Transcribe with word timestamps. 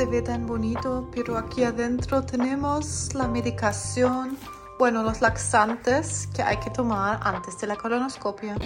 se 0.00 0.06
ve 0.06 0.22
tan 0.22 0.46
bonito, 0.46 1.10
pero 1.14 1.36
aquí 1.36 1.62
adentro 1.62 2.22
tenemos 2.22 3.14
la 3.14 3.28
medicación, 3.28 4.38
bueno, 4.78 5.02
los 5.02 5.20
laxantes 5.20 6.26
que 6.34 6.42
hay 6.42 6.56
que 6.56 6.70
tomar 6.70 7.20
antes 7.22 7.58
de 7.60 7.66
la 7.66 7.76
colonoscopia. 7.76 8.56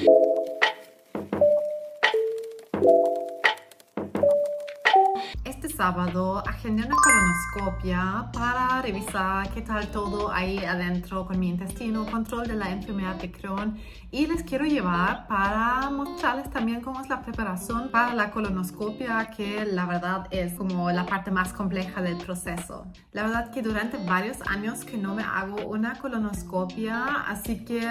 Sábado 5.76 6.42
agendé 6.46 6.84
una 6.86 6.94
colonoscopia 6.94 8.30
para 8.32 8.80
revisar 8.82 9.48
qué 9.50 9.62
tal 9.62 9.88
todo 9.88 10.30
ahí 10.30 10.58
adentro 10.58 11.26
con 11.26 11.38
mi 11.40 11.48
intestino, 11.48 12.06
control 12.06 12.46
de 12.46 12.54
la 12.54 12.70
enfermedad 12.70 13.16
de 13.16 13.32
Crohn 13.32 13.76
y 14.10 14.26
les 14.26 14.44
quiero 14.44 14.64
llevar 14.64 15.26
para 15.26 15.90
mostrarles 15.90 16.48
también 16.50 16.80
cómo 16.80 17.00
es 17.00 17.08
la 17.08 17.22
preparación 17.22 17.88
para 17.90 18.14
la 18.14 18.30
colonoscopia 18.30 19.30
que 19.36 19.64
la 19.64 19.86
verdad 19.86 20.28
es 20.30 20.54
como 20.54 20.90
la 20.90 21.06
parte 21.06 21.30
más 21.32 21.52
compleja 21.52 22.00
del 22.00 22.18
proceso. 22.18 22.86
La 23.12 23.24
verdad 23.24 23.50
que 23.50 23.62
durante 23.62 23.96
varios 24.06 24.38
años 24.46 24.84
que 24.84 24.96
no 24.96 25.14
me 25.14 25.24
hago 25.24 25.66
una 25.66 25.98
colonoscopia, 25.98 27.24
así 27.26 27.64
que 27.64 27.82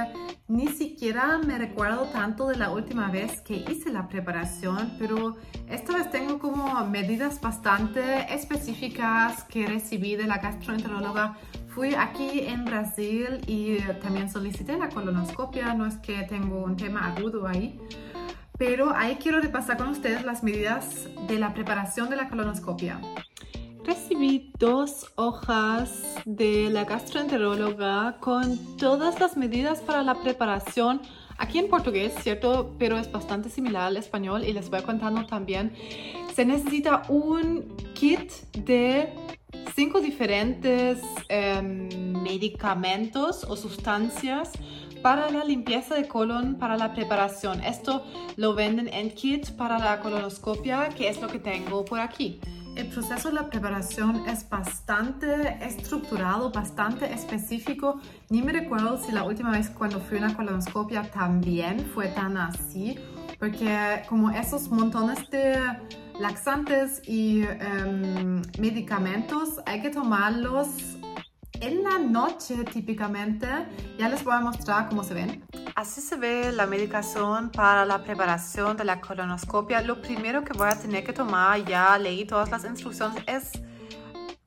ni 0.48 0.68
siquiera 0.68 1.40
me 1.40 1.58
recuerdo 1.58 2.06
tanto 2.14 2.48
de 2.48 2.58
la 2.58 2.70
última 2.70 3.10
vez 3.10 3.42
que 3.42 3.66
hice 3.70 3.92
la 3.92 4.08
preparación, 4.08 4.94
pero 4.98 5.36
esta 5.68 5.98
vez 5.98 6.10
tengo 6.10 6.40
como 6.40 6.86
medidas 6.86 7.42
bastante 7.42 7.73
específicas 8.30 9.44
que 9.46 9.66
recibí 9.66 10.16
de 10.16 10.26
la 10.26 10.38
gastroenteróloga. 10.38 11.38
Fui 11.70 11.96
aquí 11.96 12.42
en 12.42 12.66
Brasil 12.66 13.42
y 13.48 13.78
también 14.02 14.30
solicité 14.30 14.78
la 14.78 14.90
colonoscopia, 14.90 15.74
no 15.74 15.88
es 15.88 15.98
que 15.98 16.24
tengo 16.24 16.64
un 16.64 16.76
tema 16.76 17.08
agudo 17.08 17.48
ahí, 17.48 17.80
pero 18.60 18.96
ahí 18.96 19.18
quiero 19.20 19.42
repasar 19.42 19.78
con 19.78 19.88
ustedes 19.88 20.24
las 20.24 20.44
medidas 20.44 21.08
de 21.28 21.40
la 21.40 21.54
preparación 21.54 22.10
de 22.10 22.16
la 22.16 22.30
colonoscopia. 22.30 23.00
Recibí 23.84 24.54
dos 24.60 25.12
hojas 25.16 26.16
de 26.26 26.70
la 26.70 26.86
gastroenteróloga 26.86 28.18
con 28.20 28.78
todas 28.78 29.20
las 29.20 29.36
medidas 29.36 29.82
para 29.82 30.04
la 30.04 30.16
preparación 30.22 31.02
aquí 31.38 31.60
en 31.60 31.70
portugués, 31.70 32.14
¿cierto? 32.22 32.76
Pero 32.78 32.98
es 32.98 33.12
bastante 33.12 33.50
similar 33.50 33.88
al 33.88 33.98
español 33.98 34.44
y 34.44 34.54
les 34.54 34.70
voy 34.70 34.82
contando 34.84 35.26
también. 35.26 35.74
Se 36.36 36.46
necesita 36.46 37.04
un 37.10 37.76
kit 37.94 38.32
de 38.58 39.14
cinco 39.76 40.02
diferentes 40.02 41.00
em, 41.30 41.88
medicamentos 42.24 43.44
o 43.44 43.56
sustancias 43.56 44.52
para 45.04 45.30
la 45.30 45.44
limpieza 45.44 45.94
de 45.94 46.08
colon, 46.08 46.56
para 46.56 46.76
la 46.76 46.94
preparación. 46.94 47.62
Esto 47.64 48.04
lo 48.36 48.56
venden 48.56 48.88
en 48.88 49.12
kit 49.12 49.52
para 49.52 49.78
la 49.78 50.00
colonoscopia, 50.00 50.90
que 50.90 51.08
es 51.08 51.22
lo 51.22 51.28
que 51.28 51.38
tengo 51.38 51.86
por 51.86 52.00
aquí. 52.00 52.40
El 52.76 52.88
proceso 52.88 53.28
de 53.30 53.36
la 53.36 53.48
preparación 53.52 54.28
es 54.28 54.50
bastante 54.50 55.60
estructurado, 55.62 56.52
bastante 56.52 57.14
específico. 57.14 58.00
Ni 58.32 58.42
me 58.42 58.54
recuerdo 58.54 58.98
si 58.98 59.12
la 59.12 59.24
última 59.24 59.52
vez 59.52 59.70
cuando 59.70 60.00
fui 60.00 60.18
a 60.18 60.22
una 60.22 60.36
colonoscopia 60.36 61.04
también 61.12 61.80
fue 61.94 62.08
tan 62.08 62.38
así, 62.38 62.98
porque 63.38 64.02
como 64.10 64.32
esos 64.32 64.70
montones 64.70 65.30
de 65.30 65.60
laxantes 66.20 67.02
y 67.06 67.44
em, 67.44 68.42
medicamentos 68.60 69.60
hay 69.66 69.82
que 69.82 69.90
tomarlos 69.90 70.68
en 71.60 71.84
la 71.84 71.98
noche 71.98 72.64
típicamente. 72.66 73.48
Ya 73.98 74.10
les 74.10 74.24
voy 74.24 74.34
a 74.34 74.40
mostrar 74.40 74.90
cómo 74.90 75.04
se 75.04 75.14
ven. 75.14 75.44
Así 75.76 76.02
se 76.02 76.16
ve 76.18 76.52
la 76.52 76.68
medicación 76.68 77.50
para 77.50 77.86
la 77.86 78.04
preparación 78.04 78.78
de 78.78 78.84
la 78.84 79.00
colonoscopia. 79.02 79.82
Lo 79.82 80.02
primero 80.02 80.44
que 80.44 80.54
voy 80.54 80.68
a 80.70 80.78
tener 80.78 81.04
que 81.04 81.14
tomar, 81.14 81.64
ya 81.66 81.98
leí 81.98 82.26
todas 82.26 82.52
las 82.52 82.64
instrucciones, 82.66 83.24
es 83.28 83.52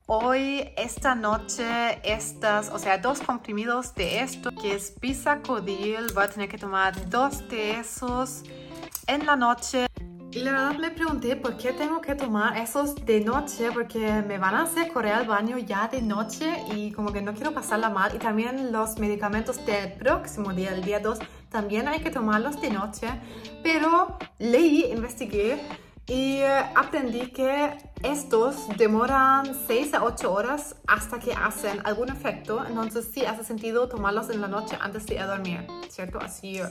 hoy, 0.05 0.69
esta 0.77 1.15
noche, 1.15 1.99
estas, 2.03 2.69
o 2.69 2.79
sea, 2.79 2.97
dos 2.97 3.19
comprimidos 3.19 3.93
de 3.95 4.21
esto, 4.21 4.51
que 4.51 4.75
es 4.75 4.93
bisacodil. 4.99 6.07
Voy 6.13 6.23
a 6.23 6.29
tener 6.29 6.49
que 6.49 6.57
tomar 6.57 7.09
dos 7.09 7.47
de 7.49 7.79
esos 7.79 8.43
en 9.07 9.25
la 9.25 9.35
noche. 9.35 9.86
Y 10.37 10.41
la 10.41 10.51
verdad 10.51 10.77
me 10.77 10.91
pregunté 10.91 11.35
por 11.35 11.57
qué 11.57 11.73
tengo 11.73 11.99
que 11.99 12.13
tomar 12.13 12.55
esos 12.57 12.93
de 12.93 13.21
noche, 13.21 13.71
porque 13.73 14.21
me 14.21 14.37
van 14.37 14.53
a 14.53 14.61
hacer 14.65 14.93
correr 14.93 15.13
al 15.13 15.25
baño 15.25 15.57
ya 15.57 15.87
de 15.87 15.99
noche 15.99 16.63
y 16.75 16.91
como 16.91 17.11
que 17.11 17.23
no 17.23 17.33
quiero 17.33 17.55
pasarla 17.55 17.89
mal. 17.89 18.15
Y 18.15 18.19
también 18.19 18.71
los 18.71 18.99
medicamentos 18.99 19.65
del 19.65 19.93
próximo 19.93 20.53
día, 20.53 20.75
el 20.75 20.83
día 20.83 20.99
2, 20.99 21.17
también 21.49 21.87
hay 21.87 22.01
que 22.01 22.11
tomarlos 22.11 22.61
de 22.61 22.69
noche. 22.69 23.07
Pero 23.63 24.19
leí, 24.37 24.85
investigué 24.91 25.59
y 26.05 26.37
eh, 26.37 26.65
aprendí 26.75 27.31
que 27.31 27.75
estos 28.03 28.67
demoran 28.77 29.53
6 29.67 29.93
a 29.95 30.03
8 30.03 30.31
horas 30.31 30.75
hasta 30.87 31.19
que 31.19 31.33
hacen 31.33 31.81
algún 31.83 32.09
efecto. 32.09 32.63
Entonces 32.65 33.09
sí 33.11 33.25
hace 33.25 33.43
sentido 33.43 33.89
tomarlos 33.89 34.29
en 34.29 34.39
la 34.39 34.47
noche 34.47 34.77
antes 34.79 35.05
de 35.07 35.17
dormir, 35.17 35.67
¿cierto? 35.89 36.19
Así, 36.21 36.61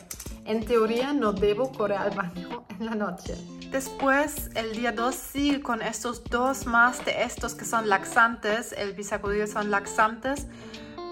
en 0.44 0.64
teoría 0.64 1.12
no 1.12 1.32
debo 1.32 1.72
correr 1.72 1.98
al 1.98 2.16
baño 2.16 2.64
en 2.78 2.86
la 2.86 2.94
noche. 2.94 3.34
Después, 3.70 4.50
el 4.54 4.74
día 4.74 4.92
2 4.92 5.14
sí 5.14 5.60
con 5.60 5.82
estos 5.82 6.24
dos 6.24 6.66
más 6.66 7.04
de 7.04 7.22
estos 7.22 7.54
que 7.54 7.64
son 7.64 7.88
laxantes. 7.88 8.72
El 8.72 8.94
bisacudil 8.94 9.48
son 9.48 9.70
laxantes. 9.70 10.46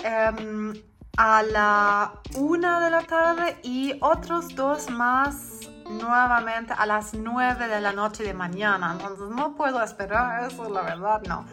Em, 0.05 0.73
a 1.17 1.43
la 1.43 2.13
1 2.37 2.81
de 2.81 2.91
la 2.91 3.03
tarde 3.03 3.57
y 3.63 3.97
otros 4.01 4.55
dos 4.55 4.91
más 4.91 5.61
nuevamente 5.89 6.73
a 6.73 6.87
las 6.87 7.15
9 7.15 7.69
de 7.69 7.81
la 7.81 7.93
noche 7.93 8.25
de 8.25 8.35
mañana. 8.35 8.93
Entonces 8.93 9.29
no 9.35 9.55
puedo 9.55 9.83
esperar 9.83 10.51
eso, 10.51 10.69
la 10.69 10.83
verdad, 10.83 11.23
no. 11.29 11.47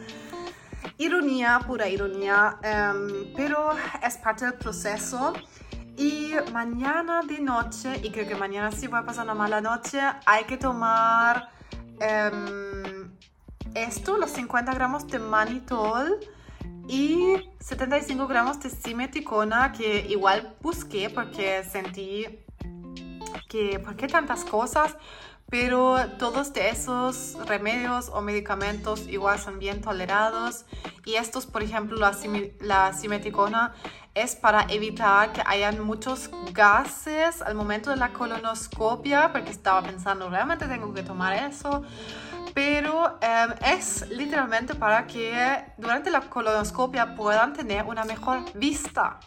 Ironía, 0.97 1.59
pura 1.66 1.88
ironía, 1.88 2.57
em, 2.62 3.33
pero 3.35 3.72
es 4.03 4.18
parte 4.18 4.45
del 4.45 4.56
proceso. 4.56 5.33
Y 6.01 6.34
mañana 6.51 7.22
de 7.22 7.39
noche, 7.39 8.00
y 8.01 8.09
creo 8.09 8.28
que 8.28 8.34
mañana 8.34 8.72
sí 8.72 8.88
voy 8.88 9.01
a 9.01 9.06
pasar 9.06 9.23
una 9.25 9.35
mala 9.35 9.62
noche, 9.62 10.00
hay 10.25 10.45
que 10.45 10.57
tomar 10.57 11.50
em, 12.00 13.12
esto, 13.75 14.17
los 14.17 14.31
50 14.31 14.73
gramos 14.73 15.06
de 15.06 15.19
manitol 15.19 16.19
y 16.88 17.35
75 17.59 18.25
gramos 18.25 18.59
de 18.62 18.72
simeticona 18.72 19.73
que 19.73 20.07
igual 20.09 20.56
busqué 20.59 21.12
porque 21.12 21.63
sentí 21.63 22.25
que, 23.47 23.78
¿por 23.78 23.95
qué 23.95 24.07
tantas 24.07 24.44
cosas? 24.44 24.97
Pero 25.51 25.97
todos 26.18 26.51
de 26.53 26.69
esos 26.69 27.38
remedios 27.45 28.09
o 28.12 28.22
medicamentos 28.22 29.07
igual 29.07 29.38
son 29.38 29.59
bien 29.59 29.81
tolerados. 29.81 30.66
Y 31.06 31.16
estos, 31.16 31.45
por 31.45 31.62
ejemplo, 31.62 31.97
la, 31.97 32.18
la 32.62 32.94
simeticona 32.94 33.75
es 34.13 34.35
para 34.35 34.66
evitar 34.69 35.31
que 35.31 35.41
hayan 35.45 35.79
muchos 35.79 36.29
gases 36.51 37.41
al 37.41 37.55
momento 37.55 37.89
de 37.89 37.95
la 37.95 38.11
colonoscopia, 38.11 39.31
porque 39.31 39.51
estaba 39.51 39.81
pensando, 39.81 40.29
realmente 40.29 40.67
tengo 40.67 40.94
que 40.94 41.03
tomar 41.03 41.33
eso. 41.33 41.83
Pero 42.53 43.17
em, 43.21 43.53
es 43.73 44.09
literalmente 44.09 44.75
para 44.75 45.07
que 45.07 45.63
durante 45.77 46.11
la 46.11 46.21
colonoscopia 46.21 47.16
puedan 47.16 47.53
tener 47.53 47.85
una 47.85 48.03
mejor 48.03 48.44
vista 48.53 49.19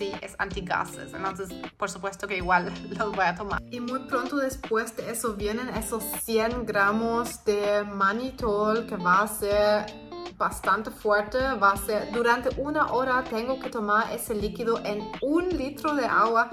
sí 0.00 0.12
es 0.22 0.34
antigases. 0.38 1.12
Entonces, 1.12 1.50
por 1.76 1.90
supuesto 1.90 2.26
que 2.26 2.38
igual 2.38 2.72
los 2.98 3.14
voy 3.14 3.24
a 3.26 3.34
tomar. 3.34 3.62
Y 3.70 3.80
muy 3.80 4.00
pronto 4.00 4.36
después 4.36 4.96
de 4.96 5.10
eso 5.10 5.34
vienen 5.34 5.68
esos 5.70 6.02
100 6.22 6.64
gramos 6.64 7.44
de 7.44 7.84
manitol 7.84 8.86
que 8.86 8.96
va 8.96 9.22
a 9.22 9.28
ser 9.28 10.09
bastante 10.40 10.90
fuerte. 10.90 11.38
Va 11.54 11.72
a 11.72 11.76
ser 11.76 12.10
durante 12.10 12.48
una 12.60 12.92
hora 12.92 13.22
tengo 13.22 13.60
que 13.60 13.70
tomar 13.70 14.10
ese 14.12 14.34
líquido 14.34 14.80
en 14.84 15.12
un 15.22 15.48
litro 15.50 15.94
de 15.94 16.06
agua 16.06 16.50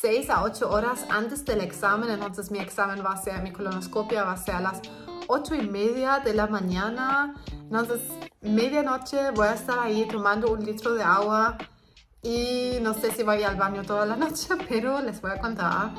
6 0.00 0.30
a 0.30 0.42
8 0.42 0.68
horas 0.68 1.06
antes 1.08 1.44
del 1.44 1.60
examen. 1.60 2.10
Entonces 2.10 2.50
mi 2.50 2.58
examen 2.58 3.04
va 3.04 3.12
a 3.12 3.16
ser, 3.16 3.40
mi 3.42 3.52
colonoscopia 3.52 4.24
va 4.24 4.32
a 4.32 4.36
ser 4.36 4.56
a 4.56 4.60
las 4.60 4.80
8 5.28 5.54
y 5.54 5.68
media 5.68 6.18
de 6.18 6.34
la 6.34 6.46
mañana. 6.46 7.34
Entonces, 7.52 8.00
medianoche 8.40 9.30
voy 9.32 9.48
a 9.48 9.54
estar 9.54 9.78
ahí 9.78 10.06
tomando 10.08 10.50
un 10.52 10.64
litro 10.64 10.94
de 10.94 11.02
agua 11.02 11.58
y 12.22 12.78
no 12.80 12.94
sé 12.94 13.10
si 13.12 13.22
voy 13.22 13.42
al 13.42 13.56
baño 13.56 13.82
toda 13.84 14.06
la 14.06 14.16
noche, 14.24 14.48
pero 14.68 15.00
les 15.00 15.20
voy 15.20 15.32
a 15.32 15.38
contar. 15.38 15.90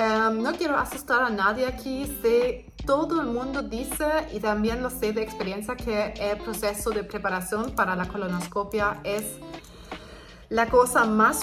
Em, 0.00 0.42
no 0.42 0.52
quiero 0.52 0.78
asustar 0.78 1.22
a 1.22 1.28
nadie 1.28 1.66
aquí, 1.66 2.06
sé, 2.22 2.66
todo 2.86 3.20
el 3.20 3.26
mundo 3.26 3.62
dice 3.62 4.28
y 4.32 4.38
también 4.38 4.80
lo 4.80 4.90
sé 4.90 5.12
de 5.12 5.22
experiencia 5.22 5.74
que 5.74 6.14
el 6.20 6.38
proceso 6.38 6.90
de 6.90 7.02
preparación 7.02 7.72
para 7.72 7.96
la 7.96 8.06
colonoscopia 8.06 9.00
es 9.02 9.24
la 10.50 10.68
cosa 10.68 11.04
más 11.04 11.40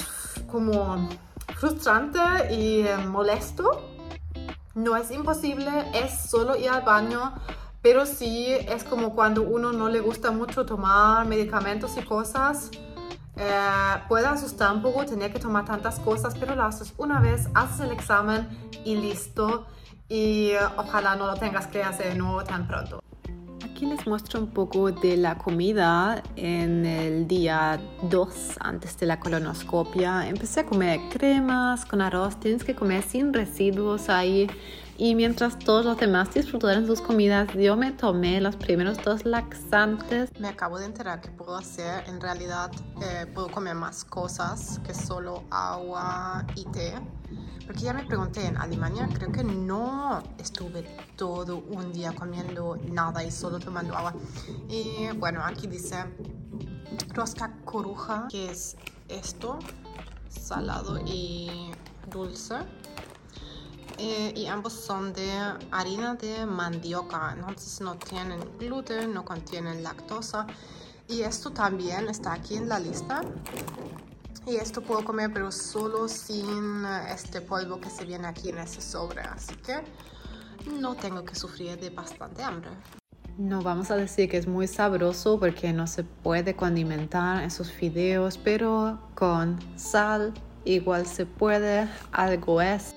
como 0.49 1.09
frustrante 1.57 2.19
y 2.49 2.87
em, 2.87 3.07
molesto. 3.09 3.89
No 4.73 4.95
es 4.95 5.11
imposible, 5.11 5.69
es 5.93 6.29
solo 6.29 6.55
ir 6.55 6.69
al 6.69 6.83
baño, 6.83 7.33
pero 7.81 8.05
sí 8.05 8.53
es 8.53 8.85
como 8.85 9.13
cuando 9.13 9.41
uno 9.41 9.73
no 9.73 9.89
le 9.89 9.99
gusta 9.99 10.31
mucho 10.31 10.65
tomar 10.65 11.27
medicamentos 11.27 11.97
y 11.97 12.03
cosas 12.03 12.71
eh, 13.37 14.01
puede 14.07 14.27
asustar 14.27 14.73
un 14.73 14.81
poco 14.81 15.05
tener 15.05 15.31
que 15.33 15.39
tomar 15.39 15.65
tantas 15.65 15.99
cosas, 15.99 16.35
pero 16.39 16.55
lo 16.55 16.63
haces 16.63 16.93
una 16.97 17.19
vez, 17.19 17.49
haces 17.53 17.81
el 17.81 17.91
examen 17.91 18.47
y 18.83 18.95
listo. 18.95 19.67
Y 20.07 20.51
eh, 20.51 20.59
ojalá 20.77 21.15
no 21.15 21.27
lo 21.27 21.35
tengas 21.35 21.67
que 21.67 21.83
hacer 21.83 22.13
de 22.13 22.15
nuevo 22.15 22.43
tan 22.43 22.67
pronto. 22.67 23.01
Aquí 23.63 23.85
les 23.87 24.07
muestro 24.07 24.39
un 24.39 24.47
poco 24.51 24.91
de 24.91 25.17
la 25.17 25.37
comida 25.37 26.23
en 26.37 26.85
el 26.85 27.27
día 27.27 27.81
2 28.03 28.57
antes 28.61 28.97
de 28.99 29.05
la 29.05 29.19
colonoscopia. 29.19 30.29
Empecé 30.29 30.61
a 30.61 30.65
comer 30.65 30.99
cremas 31.09 31.83
con 31.85 32.01
arroz, 32.01 32.39
tienes 32.39 32.63
que 32.63 32.73
comer 32.73 33.03
sin 33.03 33.33
residuos 33.33 34.07
ahí. 34.07 34.47
Y 34.97 35.13
mientras 35.15 35.59
todos 35.59 35.85
los 35.85 35.97
demás 35.97 36.33
disfrutaron 36.33 36.87
sus 36.87 37.01
comidas, 37.01 37.53
yo 37.53 37.75
me 37.75 37.91
tomé 37.91 38.39
los 38.39 38.55
primeros 38.55 38.97
dos 39.03 39.25
laxantes. 39.25 40.29
Me 40.39 40.47
acabo 40.47 40.79
de 40.79 40.85
enterar 40.85 41.19
que 41.19 41.29
puedo 41.29 41.57
hacer, 41.57 42.07
en 42.07 42.21
realidad 42.21 42.71
eh, 43.01 43.25
puedo 43.33 43.49
comer 43.49 43.75
más 43.75 44.05
cosas 44.05 44.79
que 44.85 44.93
solo 44.93 45.43
agua 45.51 46.45
y 46.55 46.63
té. 46.65 46.93
Porque 47.65 47.81
ya 47.81 47.93
me 47.93 48.05
pregunté, 48.05 48.45
en 48.45 48.57
Alemania 48.57 49.09
creo 49.11 49.31
que 49.31 49.43
no 49.43 50.23
estuve 50.37 50.83
todo 51.17 51.57
un 51.57 51.91
día 51.91 52.13
comiendo 52.13 52.77
nada 52.89 53.23
y 53.23 53.31
solo 53.31 53.59
tomando 53.59 53.95
agua. 53.95 54.13
Y 54.69 55.09
bueno, 55.17 55.41
aquí 55.43 55.67
dice 55.67 56.05
rosca 57.13 57.51
coruja, 57.65 58.27
que 58.29 58.51
es 58.51 58.77
esto, 59.09 59.59
salado 60.29 60.99
y 61.05 61.71
dulce. 62.09 62.55
Eh, 63.97 64.33
y 64.35 64.47
ambos 64.47 64.73
son 64.73 65.13
de 65.13 65.31
harina 65.71 66.15
de 66.15 66.45
mandioca, 66.45 67.33
entonces 67.37 67.79
no 67.81 67.95
tienen 67.95 68.39
gluten, 68.59 69.13
no 69.13 69.23
contienen 69.23 69.83
lactosa. 69.83 70.45
Y 71.07 71.21
esto 71.21 71.51
también 71.51 72.09
está 72.09 72.33
aquí 72.33 72.55
en 72.55 72.67
la 72.67 72.79
lista. 72.79 73.21
Y 74.47 74.57
esto 74.57 74.81
puedo 74.81 75.03
comer, 75.03 75.31
pero 75.33 75.51
solo 75.51 76.07
sin 76.07 76.85
eh, 76.85 77.13
este 77.13 77.41
polvo 77.41 77.79
que 77.79 77.89
se 77.89 78.05
viene 78.05 78.27
aquí 78.27 78.49
en 78.49 78.59
ese 78.59 78.81
sobre. 78.81 79.21
Así 79.21 79.55
que 79.55 79.81
no 80.79 80.95
tengo 80.95 81.23
que 81.23 81.35
sufrir 81.35 81.79
de 81.79 81.89
bastante 81.89 82.43
hambre. 82.43 82.71
No 83.37 83.61
vamos 83.61 83.91
a 83.91 83.97
decir 83.97 84.29
que 84.29 84.37
es 84.37 84.47
muy 84.47 84.67
sabroso 84.67 85.39
porque 85.39 85.73
no 85.73 85.87
se 85.87 86.03
puede 86.03 86.55
condimentar 86.55 87.43
esos 87.43 87.71
fideos, 87.71 88.37
pero 88.37 88.99
con 89.13 89.59
sal 89.77 90.33
igual 90.63 91.05
se 91.05 91.25
puede, 91.25 91.89
algo 92.11 92.61
es. 92.61 92.95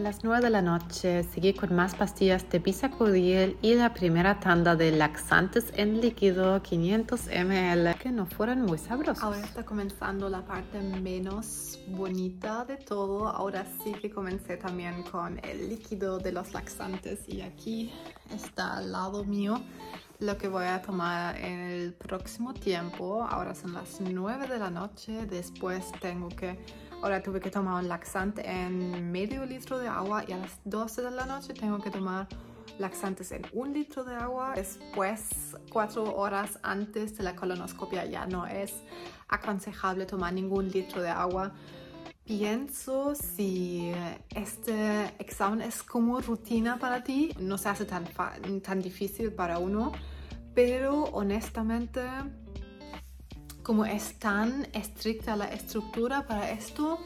A 0.00 0.02
las 0.02 0.24
9 0.24 0.42
de 0.42 0.48
la 0.48 0.62
noche 0.62 1.24
seguí 1.24 1.52
con 1.52 1.74
más 1.74 1.94
pastillas 1.94 2.48
de 2.48 2.58
bisacudiel 2.58 3.58
y 3.60 3.74
la 3.74 3.92
primera 3.92 4.40
tanda 4.40 4.74
de 4.74 4.92
laxantes 4.92 5.74
en 5.76 6.00
líquido 6.00 6.62
500 6.62 7.26
ml 7.26 7.94
que 7.96 8.10
no 8.10 8.24
fueron 8.24 8.62
muy 8.62 8.78
sabrosos. 8.78 9.22
Ahora 9.22 9.40
está 9.40 9.62
comenzando 9.62 10.30
la 10.30 10.40
parte 10.40 10.80
menos 10.80 11.78
bonita 11.88 12.64
de 12.64 12.78
todo. 12.78 13.28
Ahora 13.28 13.66
sí 13.84 13.92
que 13.92 14.10
comencé 14.10 14.56
también 14.56 15.02
con 15.02 15.38
el 15.44 15.68
líquido 15.68 16.18
de 16.18 16.32
los 16.32 16.54
laxantes 16.54 17.28
y 17.28 17.42
aquí 17.42 17.92
está 18.34 18.78
al 18.78 18.92
lado 18.92 19.22
mío 19.24 19.60
lo 20.18 20.38
que 20.38 20.48
voy 20.48 20.64
a 20.64 20.80
tomar 20.80 21.36
en 21.36 21.58
el 21.60 21.92
próximo 21.92 22.54
tiempo. 22.54 23.22
Ahora 23.22 23.54
son 23.54 23.74
las 23.74 24.00
9 24.00 24.48
de 24.48 24.58
la 24.58 24.70
noche. 24.70 25.26
Después 25.26 25.92
tengo 26.00 26.30
que 26.30 26.58
Ahora 27.02 27.22
tuve 27.22 27.40
que 27.40 27.50
tomar 27.50 27.82
un 27.82 27.88
laxante 27.88 28.46
en 28.46 29.10
medio 29.10 29.46
litro 29.46 29.78
de 29.78 29.88
agua 29.88 30.22
y 30.28 30.32
a 30.32 30.36
las 30.36 30.60
12 30.64 31.00
de 31.00 31.10
la 31.10 31.24
noche 31.24 31.54
tengo 31.54 31.78
que 31.78 31.90
tomar 31.90 32.28
laxantes 32.78 33.32
en 33.32 33.46
un 33.54 33.72
litro 33.72 34.04
de 34.04 34.14
agua. 34.14 34.52
Después, 34.54 35.56
cuatro 35.72 36.14
horas 36.14 36.58
antes 36.62 37.16
de 37.16 37.24
la 37.24 37.34
colonoscopia, 37.34 38.04
ya 38.04 38.26
no 38.26 38.46
es 38.46 38.74
aconsejable 39.28 40.04
tomar 40.04 40.34
ningún 40.34 40.68
litro 40.68 41.00
de 41.00 41.08
agua. 41.08 41.52
Pienso 42.24 43.14
si 43.14 43.92
este 44.34 45.06
examen 45.18 45.62
es 45.62 45.82
como 45.82 46.20
rutina 46.20 46.78
para 46.78 47.02
ti, 47.02 47.34
no 47.40 47.56
se 47.56 47.70
hace 47.70 47.86
tan, 47.86 48.04
tan 48.62 48.82
difícil 48.82 49.32
para 49.32 49.58
uno, 49.58 49.92
pero 50.54 51.04
honestamente 51.04 52.02
como 53.70 53.84
es 53.84 54.14
tan 54.18 54.66
estricta 54.72 55.36
la 55.36 55.44
estructura 55.44 56.26
para 56.26 56.50
esto, 56.50 56.98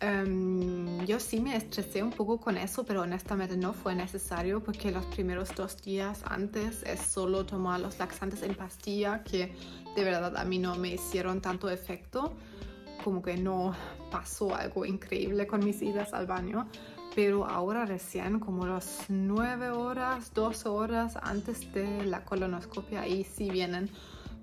em, 0.00 1.04
yo 1.04 1.20
sí 1.20 1.38
me 1.38 1.54
estresé 1.54 2.02
un 2.02 2.12
poco 2.12 2.40
con 2.40 2.56
eso, 2.56 2.84
pero 2.84 3.02
honestamente 3.02 3.58
no 3.58 3.74
fue 3.74 3.94
necesario 3.94 4.64
porque 4.64 4.90
los 4.90 5.04
primeros 5.04 5.54
dos 5.54 5.82
días 5.82 6.22
antes 6.24 6.82
es 6.84 7.00
solo 7.02 7.44
tomar 7.44 7.80
los 7.80 7.98
laxantes 7.98 8.42
en 8.42 8.54
pastilla 8.54 9.22
que 9.22 9.54
de 9.94 10.02
verdad 10.02 10.34
a 10.38 10.46
mí 10.46 10.58
no 10.58 10.76
me 10.76 10.94
hicieron 10.94 11.42
tanto 11.42 11.68
efecto, 11.68 12.32
como 13.04 13.20
que 13.20 13.36
no 13.36 13.74
pasó 14.10 14.56
algo 14.56 14.86
increíble 14.86 15.46
con 15.46 15.62
mis 15.62 15.82
idas 15.82 16.14
al 16.14 16.26
baño. 16.26 16.66
Pero 17.14 17.44
ahora 17.44 17.84
recién, 17.84 18.40
como 18.40 18.66
las 18.66 19.04
9 19.08 19.72
horas, 19.72 20.32
12 20.32 20.70
horas 20.70 21.18
antes 21.20 21.70
de 21.74 22.06
la 22.06 22.24
colonoscopia, 22.24 23.02
ahí 23.02 23.24
sí 23.24 23.50
vienen 23.50 23.90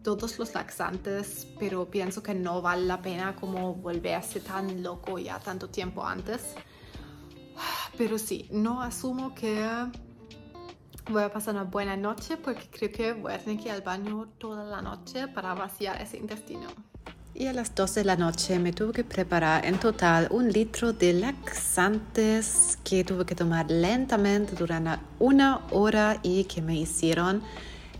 todos 0.04 0.38
los 0.38 0.54
laxantes, 0.54 1.48
pero 1.58 1.90
pienso 1.90 2.22
que 2.22 2.36
no 2.36 2.62
vale 2.62 2.86
la 2.86 3.02
pena 3.02 3.36
como 3.36 3.74
volverse 3.74 4.42
tan 4.42 4.84
loco 4.84 5.18
ya 5.18 5.40
tanto 5.40 5.70
tiempo 5.70 6.06
antes. 6.06 6.56
Pero 7.98 8.18
sí, 8.18 8.48
no 8.52 8.82
asumo 8.82 9.34
que 9.34 9.66
voy 11.10 11.24
a 11.24 11.32
pasar 11.32 11.56
una 11.56 11.64
buena 11.64 11.96
noche 11.96 12.38
porque 12.38 12.68
creo 12.70 12.92
que 12.92 13.14
voy 13.14 13.34
a 13.34 13.40
tener 13.40 13.60
que 13.60 13.70
ir 13.70 13.72
al 13.72 13.82
baño 13.82 14.28
toda 14.38 14.64
la 14.64 14.82
noche 14.82 15.28
para 15.28 15.54
vaciar 15.54 16.02
ese 16.02 16.18
intestino. 16.18 16.68
Y 17.36 17.48
a 17.48 17.54
las 17.54 17.74
12 17.74 18.02
de 18.02 18.06
la 18.06 18.16
noche 18.16 18.60
me 18.60 18.74
tuve 18.74 18.94
que 18.94 19.04
preparar 19.04 19.66
en 19.66 19.80
total 19.80 20.28
un 20.30 20.52
litro 20.52 20.94
de 20.94 21.14
laxantes 21.14 22.78
que 22.84 23.04
tuve 23.04 23.26
que 23.26 23.34
tomar 23.34 23.72
lentamente 23.72 24.54
durante 24.56 25.00
una 25.18 25.62
hora 25.72 26.20
y 26.22 26.44
que 26.44 26.62
me 26.62 26.76
hicieron 26.76 27.42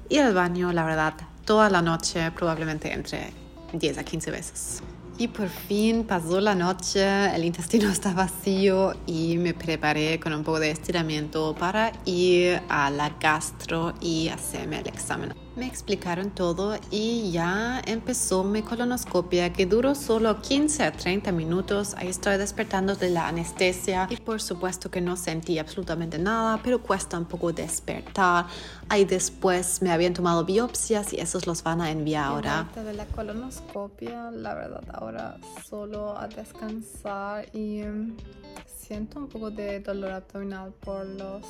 ir 0.10 0.22
al 0.22 0.36
baño, 0.36 0.72
la 0.72 0.86
verdad, 0.86 1.16
toda 1.46 1.70
la 1.70 1.82
noche, 1.82 2.32
probablemente 2.32 2.92
entre 2.92 3.32
10 3.74 3.98
a 3.98 4.04
15 4.04 4.32
veces. 4.32 4.84
Y 5.18 5.28
por 5.28 5.48
fin 5.48 6.06
pasó 6.06 6.42
la 6.42 6.56
noche, 6.56 7.36
el 7.36 7.44
intestino 7.44 7.90
está 7.92 8.14
vacío 8.14 8.94
y 9.06 9.38
me 9.38 9.54
preparé 9.54 10.20
con 10.20 10.34
un 10.34 10.44
poco 10.44 10.60
de 10.60 10.72
estiramiento 10.72 11.56
para 11.56 11.92
ir 12.06 12.62
a 12.70 12.90
la 12.90 13.10
gastro 13.20 13.94
y 14.02 14.30
hacerme 14.30 14.80
el 14.80 14.88
examen. 14.88 15.43
Me 15.56 15.68
explicaron 15.68 16.32
todo 16.32 16.76
y 16.90 17.32
ya 17.32 17.80
empezó 17.86 18.44
mi 18.44 18.64
colonoscopia 18.64 19.54
que 19.54 19.68
duró 19.68 19.94
solo 19.94 20.42
15 20.42 20.82
a 20.84 20.92
30 20.92 21.32
minutos. 21.32 21.94
Ahí 21.96 22.08
estoy 22.08 22.38
despertando 22.38 22.96
de 22.96 23.12
la 23.12 23.28
anestesia 23.28 24.08
y 24.10 24.18
por 24.18 24.42
supuesto 24.42 24.90
que 24.90 25.00
no 25.00 25.16
sentí 25.16 25.60
absolutamente 25.60 26.18
nada, 26.18 26.60
pero 26.64 26.82
cuesta 26.82 27.20
un 27.20 27.26
poco 27.26 27.54
despertar. 27.54 28.48
Ahí 28.90 29.06
después 29.06 29.84
me 29.84 29.92
habían 29.92 30.16
tomado 30.16 30.44
biopsias 30.44 31.14
y 31.14 31.20
esos 31.20 31.46
los 31.46 31.62
van 31.62 31.82
a 31.82 31.92
enviar 31.92 32.26
ahora. 32.26 32.68
De 32.74 32.94
la 32.94 33.06
colonoscopia, 33.06 34.32
la 34.32 34.56
verdad, 34.56 34.84
ahora 34.92 35.38
solo 35.70 36.18
a 36.18 36.28
descansar 36.28 37.46
y 37.54 37.82
em, 37.82 38.18
siento 38.66 39.20
un 39.20 39.28
poco 39.28 39.52
de 39.52 39.82
dolor 39.82 40.14
abdominal 40.14 40.74
por 40.84 41.06
los 41.06 41.46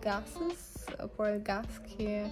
gases, 0.00 0.86
por 1.16 1.30
el 1.30 1.42
gas 1.42 1.66
que 1.96 2.30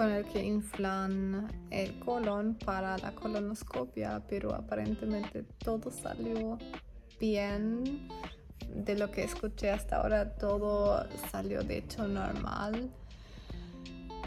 con 0.00 0.10
el 0.12 0.24
que 0.24 0.42
inflan 0.42 1.46
el 1.68 1.98
colon 1.98 2.54
para 2.54 2.96
la 2.96 3.14
colonoscopia, 3.14 4.22
pero 4.26 4.54
aparentemente 4.54 5.42
todo 5.62 5.90
salió 5.90 6.56
bien. 7.20 8.08
De 8.74 8.96
lo 8.96 9.10
que 9.10 9.24
escuché 9.24 9.70
hasta 9.70 9.96
ahora, 9.96 10.38
todo 10.38 11.06
salió 11.30 11.62
de 11.62 11.76
hecho 11.76 12.08
normal. 12.08 12.90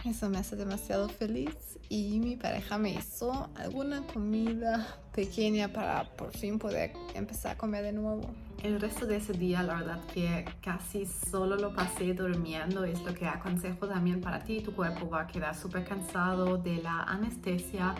Eso 0.06 0.30
me 0.30 0.38
hace 0.38 0.58
demasiado 0.58 1.08
feliz 1.08 1.80
y 1.88 2.20
mi 2.20 2.36
pareja 2.36 2.78
me 2.78 2.92
hizo 2.92 3.50
alguna 3.56 4.06
comida 4.06 5.00
pequeña 5.14 5.72
para 5.72 6.10
por 6.18 6.36
fin 6.36 6.60
poder 6.60 6.92
empezar 7.14 7.54
a 7.54 7.58
comer 7.58 7.84
de 7.84 7.94
nuevo. 7.94 8.34
El 8.64 8.82
resto 8.82 9.06
de 9.06 9.18
ese 9.18 9.32
día, 9.32 9.64
la 9.64 9.76
verdad 9.76 10.02
que 10.14 10.44
casi 10.62 11.06
solo 11.06 11.56
lo 11.56 11.74
pasé 11.74 12.14
durmiendo, 12.14 12.84
es 12.84 13.02
lo 13.04 13.14
que 13.14 13.26
aconsejo 13.26 13.88
también 13.88 14.20
para 14.20 14.44
ti. 14.44 14.60
Tu 14.60 14.76
cuerpo 14.76 15.10
va 15.10 15.22
a 15.22 15.28
quedar 15.28 15.56
súper 15.56 15.86
cansado 15.86 16.58
de 16.58 16.78
la 16.82 17.04
anestesia. 17.04 17.96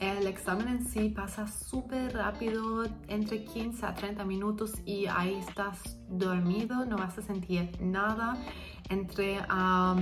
El 0.00 0.26
examen 0.26 0.66
en 0.66 0.86
sí 0.86 1.08
pasa 1.08 1.46
súper 1.46 2.14
rápido, 2.14 2.84
entre 3.06 3.44
15 3.44 3.86
a 3.86 3.94
30 3.94 4.24
minutos 4.24 4.72
y 4.84 5.06
ahí 5.06 5.36
estás 5.36 5.98
dormido, 6.08 6.84
no 6.84 6.96
vas 6.96 7.16
a 7.16 7.22
sentir 7.22 7.70
nada 7.80 8.36
entré 8.88 9.38
a, 9.48 9.96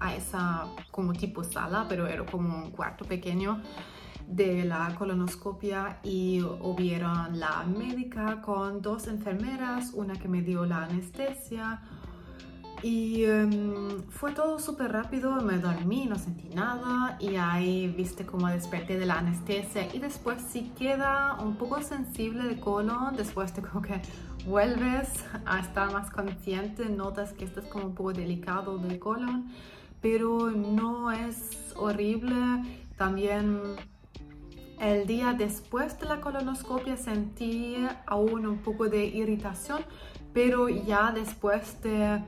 a 0.00 0.14
esa 0.14 0.66
como 0.90 1.12
tipo 1.12 1.44
sala, 1.44 1.86
pero 1.88 2.06
era 2.06 2.24
como 2.24 2.64
un 2.64 2.70
cuarto 2.70 3.04
pequeño 3.04 3.60
de 4.26 4.64
la 4.64 4.94
colonoscopia 4.96 5.98
y 6.02 6.40
hubieron 6.42 7.38
la 7.38 7.64
médica 7.64 8.40
con 8.40 8.80
dos 8.80 9.06
enfermeras, 9.06 9.92
una 9.94 10.14
que 10.14 10.28
me 10.28 10.42
dio 10.42 10.64
la 10.64 10.84
anestesia 10.84 11.82
y 12.84 13.24
em, 13.24 14.02
fue 14.10 14.32
todo 14.32 14.58
súper 14.58 14.92
rápido, 14.92 15.40
me 15.40 15.56
dormí, 15.56 16.04
no 16.04 16.18
sentí 16.18 16.54
nada 16.54 17.16
y 17.18 17.36
ahí 17.36 17.88
viste 17.88 18.26
como 18.26 18.46
desperté 18.48 18.98
de 18.98 19.06
la 19.06 19.20
anestesia 19.20 19.88
y 19.94 19.98
después 19.98 20.42
si 20.42 20.64
queda 20.78 21.38
un 21.40 21.56
poco 21.56 21.80
sensible 21.80 22.44
de 22.44 22.60
colon, 22.60 23.16
después 23.16 23.56
de 23.56 23.62
como 23.62 23.80
que 23.80 24.02
vuelves 24.44 25.08
a 25.46 25.60
estar 25.60 25.90
más 25.94 26.10
consciente, 26.10 26.90
notas 26.90 27.32
que 27.32 27.46
estás 27.46 27.64
como 27.64 27.86
un 27.86 27.94
poco 27.94 28.12
delicado 28.12 28.76
del 28.76 28.98
colon, 28.98 29.50
pero 30.02 30.50
no 30.50 31.10
es 31.10 31.72
horrible. 31.76 32.34
También 32.98 33.62
el 34.78 35.06
día 35.06 35.32
después 35.32 35.98
de 36.00 36.04
la 36.04 36.20
colonoscopia 36.20 36.98
sentí 36.98 37.76
aún 38.04 38.46
un 38.46 38.58
poco 38.58 38.90
de 38.90 39.06
irritación, 39.06 39.80
pero 40.34 40.68
ya 40.68 41.12
después 41.12 41.80
de, 41.80 42.20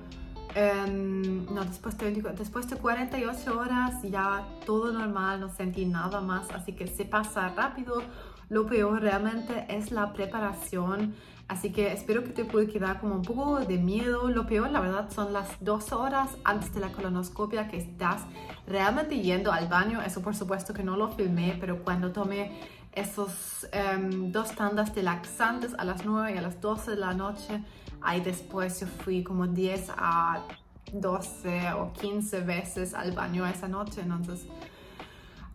em, 0.56 1.44
no, 1.54 1.64
después 1.64 1.96
de, 1.98 2.10
después 2.36 2.68
de 2.68 2.76
48 2.76 3.58
horas 3.58 4.02
ya 4.02 4.44
todo 4.64 4.90
normal, 4.92 5.40
no 5.40 5.48
sentí 5.50 5.84
nada 5.84 6.20
más, 6.20 6.50
así 6.50 6.72
que 6.72 6.86
se 6.86 7.04
pasa 7.04 7.50
rápido. 7.50 8.02
Lo 8.48 8.66
peor 8.66 9.02
realmente 9.02 9.66
es 9.68 9.90
la 9.90 10.12
preparación, 10.12 11.14
así 11.46 11.72
que 11.72 11.92
espero 11.92 12.24
que 12.24 12.30
te 12.30 12.44
pueda 12.44 12.66
quedar 12.66 13.00
como 13.00 13.16
un 13.16 13.22
poco 13.22 13.60
de 13.60 13.76
miedo. 13.76 14.30
Lo 14.30 14.46
peor, 14.46 14.70
la 14.70 14.80
verdad, 14.80 15.10
son 15.10 15.32
las 15.32 15.48
dos 15.60 15.92
horas 15.92 16.30
antes 16.44 16.72
de 16.72 16.80
la 16.80 16.90
colonoscopia 16.90 17.68
que 17.68 17.76
estás 17.76 18.22
realmente 18.66 19.20
yendo 19.20 19.52
al 19.52 19.68
baño. 19.68 20.00
Eso 20.00 20.22
por 20.22 20.34
supuesto 20.34 20.72
que 20.72 20.82
no 20.82 20.96
lo 20.96 21.08
filmé, 21.08 21.56
pero 21.60 21.82
cuando 21.82 22.12
tomé 22.12 22.52
esos 22.92 23.68
em, 23.72 24.32
dos 24.32 24.54
tandas 24.54 24.94
de 24.94 25.02
laxantes 25.02 25.74
a 25.76 25.84
las 25.84 26.04
9 26.04 26.34
y 26.34 26.38
a 26.38 26.42
las 26.42 26.60
12 26.60 26.92
de 26.92 26.96
la 26.96 27.12
noche, 27.12 27.62
ahí 28.06 28.20
después 28.20 28.80
yo 28.80 28.86
fui 28.86 29.22
como 29.24 29.46
10 29.48 29.90
a 29.96 30.46
12 30.92 31.72
o 31.72 31.92
15 31.92 32.40
veces 32.40 32.94
al 32.94 33.12
baño 33.12 33.44
esa 33.44 33.66
noche, 33.66 34.00
entonces 34.00 34.46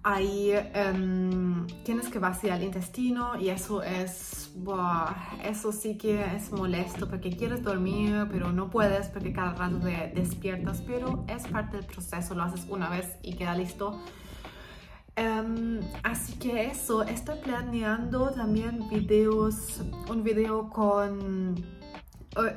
ahí 0.03 0.51
um, 0.93 1.65
tienes 1.85 2.09
que 2.09 2.19
vaciar 2.19 2.57
el 2.57 2.65
intestino 2.65 3.39
y 3.39 3.49
eso 3.49 3.83
es, 3.83 4.51
eso 5.43 5.71
sí 5.71 5.97
que 5.97 6.35
es 6.35 6.51
molesto 6.51 7.07
porque 7.07 7.29
quieres 7.29 7.63
dormir 7.63 8.27
pero 8.31 8.51
no 8.51 8.69
puedes 8.69 9.07
porque 9.07 9.31
cada 9.31 9.53
rato 9.53 9.79
te 9.79 10.11
despiertas, 10.13 10.81
pero 10.81 11.23
es 11.27 11.47
parte 11.47 11.77
del 11.77 11.85
proceso, 11.85 12.35
lo 12.35 12.43
haces 12.43 12.65
una 12.69 12.89
vez 12.89 13.15
y 13.23 13.35
queda 13.35 13.55
listo. 13.55 13.97
Um, 15.17 15.81
así 16.03 16.33
que 16.33 16.67
eso, 16.67 17.03
estoy 17.03 17.37
planeando 17.39 18.31
también 18.31 18.87
videos, 18.89 19.81
un 20.09 20.23
video 20.23 20.69
con 20.69 21.80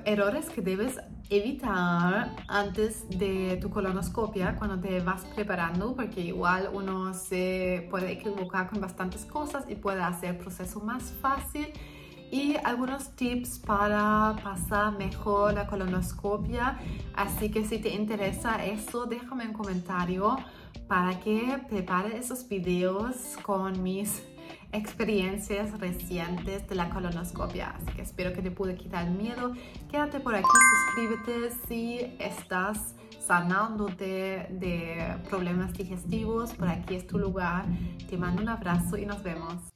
errores 0.04 0.50
que 0.50 0.62
debes 0.62 0.98
evitar 1.30 2.36
antes 2.48 3.08
de 3.08 3.58
tu 3.60 3.70
colonoscopia 3.70 4.56
cuando 4.56 4.78
te 4.78 5.00
vas 5.00 5.24
preparando 5.34 5.94
porque 5.94 6.20
igual 6.20 6.70
uno 6.72 7.12
se 7.14 7.86
puede 7.90 8.12
equivocar 8.12 8.68
con 8.68 8.80
bastantes 8.80 9.24
cosas 9.24 9.64
y 9.68 9.74
puede 9.74 10.02
hacer 10.02 10.30
el 10.30 10.36
proceso 10.36 10.80
más 10.80 11.12
fácil. 11.20 11.68
Y 12.30 12.56
algunos 12.64 13.10
tips 13.14 13.60
para 13.60 14.34
pasar 14.42 14.98
mejor 14.98 15.54
la 15.54 15.66
colonoscopia. 15.66 16.78
Así 17.14 17.48
que 17.48 17.64
si 17.64 17.78
te 17.78 17.90
interesa 17.90 18.64
eso 18.64 19.06
déjame 19.06 19.46
un 19.46 19.52
comentario 19.52 20.36
para 20.88 21.20
que 21.20 21.60
prepare 21.68 22.16
esos 22.16 22.48
videos 22.48 23.36
con 23.42 23.82
mis 23.82 24.22
experiencias 24.74 25.78
recientes 25.78 26.68
de 26.68 26.74
la 26.74 26.90
colonoscopia. 26.90 27.74
Así 27.76 27.96
que 27.96 28.02
espero 28.02 28.32
que 28.32 28.42
te 28.42 28.50
pude 28.50 28.74
quitar 28.76 29.06
el 29.06 29.14
miedo. 29.14 29.52
Quédate 29.90 30.20
por 30.20 30.34
aquí, 30.34 30.48
suscríbete 30.70 31.54
si 31.66 32.16
estás 32.18 32.94
sanándote 33.26 34.48
de 34.50 35.16
problemas 35.30 35.72
digestivos. 35.72 36.52
Por 36.54 36.68
aquí 36.68 36.96
es 36.96 37.06
tu 37.06 37.18
lugar. 37.18 37.64
Te 38.10 38.18
mando 38.18 38.42
un 38.42 38.48
abrazo 38.48 38.98
y 38.98 39.06
nos 39.06 39.22
vemos. 39.22 39.73